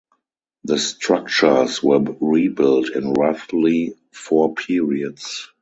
The 0.63 0.79
structures 0.79 1.83
were 1.83 1.99
rebuilt 2.19 2.89
in 2.89 3.13
roughly 3.13 3.93
four 4.11 4.55
periods. 4.55 5.47